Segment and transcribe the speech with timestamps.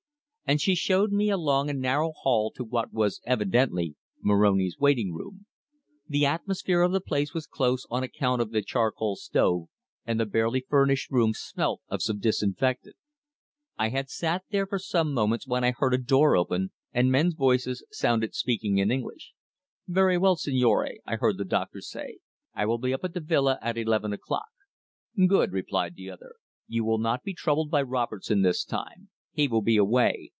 [0.43, 5.45] And she showed me along a narrow hall to what was evidently Moroni's waiting room.
[6.09, 9.69] The atmosphere of the place was close on account of the charcoal stove,
[10.05, 12.97] and the barely furnished room smelt of some disinfectant.
[13.77, 17.35] I had sat there for some moments when I heard a door open, and men's
[17.35, 19.31] voices sounded speaking in English:
[19.87, 22.17] "Very well, signore," I heard the doctor say.
[22.53, 24.49] "I will be up at the villa at eleven o'clock."
[25.29, 26.33] "Good," replied the other.
[26.67, 29.07] "You will not be troubled by Robertson this time.
[29.31, 30.29] He will be away.